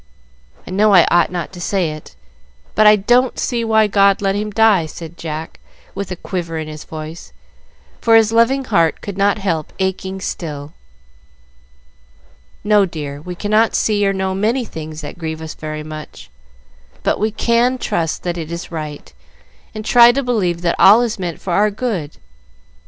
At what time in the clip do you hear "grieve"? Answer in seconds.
15.19-15.39